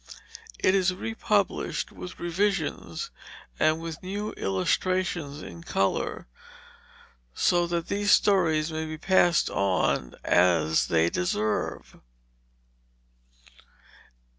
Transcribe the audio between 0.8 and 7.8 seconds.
republished, with revisions and with new illustrations in color, so